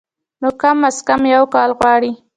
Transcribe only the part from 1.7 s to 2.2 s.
غواړي